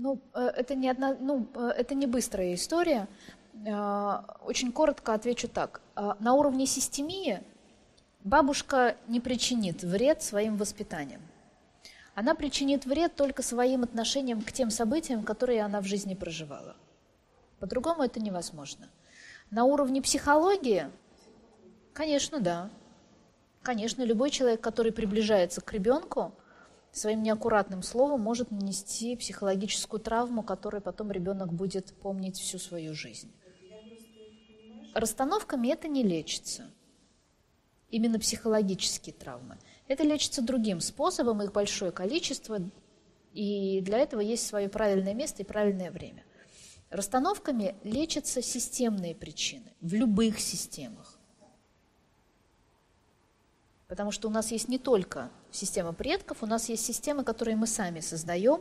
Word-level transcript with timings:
Ну, 0.00 0.20
э, 0.32 0.52
это 0.56 0.76
не, 0.76 0.88
одна, 0.88 1.16
ну, 1.18 1.48
э, 1.54 1.72
это 1.76 1.94
не 1.96 2.06
быстрая 2.06 2.54
история. 2.54 3.08
Э, 3.66 4.20
очень 4.44 4.70
коротко 4.70 5.12
отвечу 5.12 5.48
так. 5.48 5.80
На 6.20 6.34
уровне 6.34 6.66
системии 6.66 7.42
бабушка 8.22 8.96
не 9.08 9.18
причинит 9.18 9.82
вред 9.82 10.22
своим 10.22 10.56
воспитанием. 10.56 11.20
Она 12.14 12.36
причинит 12.36 12.86
вред 12.86 13.16
только 13.16 13.42
своим 13.42 13.82
отношением 13.82 14.42
к 14.42 14.52
тем 14.52 14.70
событиям, 14.70 15.24
которые 15.24 15.62
она 15.62 15.80
в 15.80 15.84
жизни 15.84 16.14
проживала. 16.14 16.76
По-другому 17.58 18.04
это 18.04 18.20
невозможно. 18.20 18.88
На 19.50 19.64
уровне 19.64 20.00
психологии, 20.00 20.88
конечно, 21.92 22.38
да. 22.38 22.70
Конечно, 23.62 24.04
любой 24.04 24.30
человек, 24.30 24.60
который 24.60 24.92
приближается 24.92 25.60
к 25.60 25.72
ребенку, 25.72 26.32
своим 26.92 27.22
неаккуратным 27.22 27.82
словом 27.82 28.20
может 28.20 28.50
нанести 28.50 29.16
психологическую 29.16 30.00
травму, 30.00 30.42
которую 30.42 30.82
потом 30.82 31.10
ребенок 31.10 31.52
будет 31.52 31.92
помнить 31.94 32.38
всю 32.38 32.58
свою 32.58 32.94
жизнь. 32.94 33.32
Расстановками 34.94 35.68
это 35.68 35.86
не 35.86 36.02
лечится. 36.02 36.70
Именно 37.90 38.18
психологические 38.18 39.14
травмы. 39.14 39.58
Это 39.86 40.02
лечится 40.02 40.42
другим 40.42 40.80
способом, 40.80 41.42
их 41.42 41.52
большое 41.52 41.92
количество, 41.92 42.58
и 43.32 43.80
для 43.80 43.98
этого 43.98 44.20
есть 44.20 44.46
свое 44.46 44.68
правильное 44.68 45.14
место 45.14 45.42
и 45.42 45.46
правильное 45.46 45.90
время. 45.90 46.24
Расстановками 46.90 47.76
лечатся 47.84 48.42
системные 48.42 49.14
причины 49.14 49.74
в 49.80 49.94
любых 49.94 50.40
системах. 50.40 51.17
Потому 53.88 54.10
что 54.10 54.28
у 54.28 54.30
нас 54.30 54.52
есть 54.52 54.68
не 54.68 54.78
только 54.78 55.30
система 55.50 55.94
предков, 55.94 56.42
у 56.42 56.46
нас 56.46 56.68
есть 56.68 56.84
системы, 56.84 57.24
которые 57.24 57.56
мы 57.56 57.66
сами 57.66 58.00
создаем, 58.00 58.60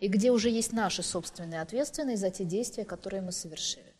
и 0.00 0.08
где 0.08 0.32
уже 0.32 0.50
есть 0.50 0.72
наша 0.72 1.02
собственная 1.02 1.62
ответственность 1.62 2.20
за 2.20 2.30
те 2.30 2.44
действия, 2.44 2.84
которые 2.84 3.22
мы 3.22 3.30
совершили. 3.32 3.94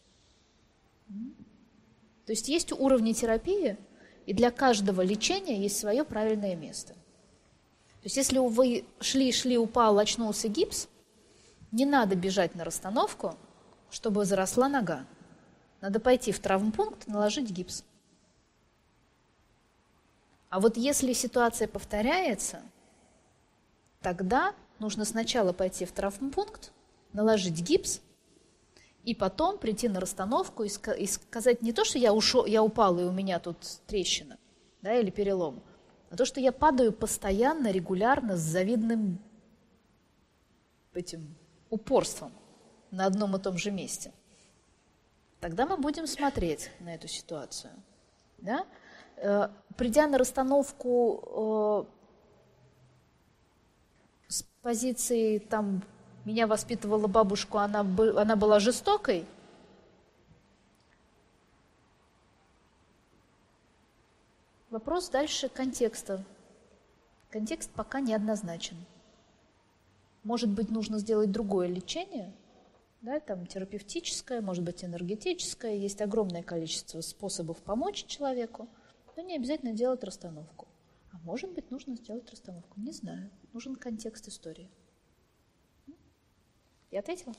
То 2.27 2.33
есть 2.33 2.49
есть 2.49 2.73
уровни 2.73 3.13
терапии, 3.13 3.79
и 4.27 4.35
для 4.35 4.51
каждого 4.51 5.03
лечения 5.03 5.63
есть 5.63 5.79
свое 5.79 6.05
правильное 6.05 6.57
место. 6.57 6.95
То 6.95 8.09
есть 8.09 8.17
если 8.17 8.39
вы 8.39 8.85
шли-шли, 8.99 9.57
упал, 9.57 9.99
очнулся 9.99 10.49
гипс, 10.49 10.89
не 11.71 11.87
надо 11.87 12.17
бежать 12.17 12.57
на 12.57 12.65
расстановку, 12.65 13.37
чтобы 13.89 14.25
заросла 14.25 14.69
нога. 14.69 15.07
Надо 15.81 16.01
пойти 16.01 16.33
в 16.33 16.41
травмпункт, 16.41 17.07
наложить 17.07 17.51
гипс. 17.51 17.85
А 20.49 20.61
вот 20.61 20.77
если 20.77 21.13
ситуация 21.13 21.69
повторяется, 21.69 22.63
тогда 24.01 24.55
нужно 24.79 25.05
сначала 25.05 25.53
пойти 25.53 25.85
в 25.85 25.93
травмпункт, 25.93 26.73
наложить 27.13 27.61
гипс, 27.61 28.01
и 29.03 29.15
потом 29.15 29.59
прийти 29.59 29.89
на 29.89 30.01
расстановку 30.01 30.65
и, 30.65 30.69
сказать 31.07 31.63
не 31.63 31.73
то, 31.73 31.85
что 31.85 31.99
я, 31.99 32.13
ушел, 32.13 32.45
я 32.45 32.63
упал 32.63 32.99
и 32.99 33.05
у 33.05 33.13
меня 33.13 33.39
тут 33.39 33.57
трещина 33.87 34.37
да, 34.83 34.95
или 34.95 35.11
перелом, 35.11 35.63
а 36.11 36.17
то, 36.17 36.25
что 36.25 36.41
я 36.41 36.51
падаю 36.53 36.93
постоянно, 36.93 37.71
регулярно, 37.71 38.37
с 38.37 38.41
завидным 38.41 39.19
этим 40.93 41.37
упорством 41.71 42.33
на 42.91 43.07
одном 43.07 43.37
и 43.37 43.41
том 43.41 43.59
же 43.59 43.71
месте. 43.71 44.13
Тогда 45.41 45.67
мы 45.67 45.77
будем 45.77 46.07
смотреть 46.07 46.71
на 46.81 46.95
эту 46.95 47.07
ситуацию. 47.07 47.73
Да? 48.39 48.67
Э, 49.17 49.49
придя 49.77 50.07
на 50.07 50.19
расстановку 50.19 51.87
э, 54.29 54.29
с 54.29 54.43
позиции 54.63 55.39
там 55.39 55.83
меня 56.25 56.47
воспитывала 56.47 57.07
бабушка, 57.07 57.61
она, 57.61 57.81
она 57.81 58.37
была 58.37 58.61
жестокой, 58.61 59.27
Вопрос 64.77 65.09
дальше 65.09 65.49
контекста. 65.49 66.23
Контекст 67.31 67.71
пока 67.71 68.01
неоднозначен. 68.01 68.77
Может 70.23 70.51
быть, 70.51 70.71
нужно 70.71 70.99
сделать 70.99 71.31
другое 71.31 71.69
лечение, 71.69 72.31
да, 73.01 73.19
там 73.21 73.47
терапевтическое, 73.47 74.43
может 74.43 74.65
быть, 74.65 74.85
энергетическое. 74.85 75.77
Есть 75.77 76.03
огромное 76.03 76.43
количество 76.43 77.01
способов 77.01 77.57
помочь 77.59 78.05
человеку, 78.05 78.69
но 79.17 79.23
не 79.23 79.37
обязательно 79.37 79.73
делать 79.73 80.05
расстановку. 80.05 80.69
А 81.11 81.19
может 81.19 81.53
быть, 81.53 81.71
нужно 81.71 81.97
сделать 81.97 82.31
расстановку. 82.31 82.79
Не 82.79 82.93
знаю. 82.93 83.31
Нужен 83.53 83.75
контекст 83.75 84.29
истории. 84.29 84.71
Я 86.91 87.01
ответила? 87.01 87.35